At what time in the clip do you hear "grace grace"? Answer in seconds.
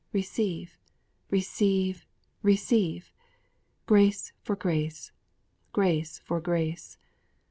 4.55-6.17